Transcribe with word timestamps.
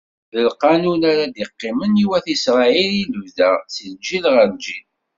D 0.33 0.35
lqanun 0.49 1.01
ara 1.11 1.25
d-iqqimen 1.33 1.93
i 2.03 2.05
wat 2.09 2.25
Isṛayil, 2.35 2.93
i 3.01 3.05
lebda, 3.13 3.49
si 3.73 3.83
lǧil 3.93 4.23
ɣer 4.33 4.47
lǧil. 4.53 4.85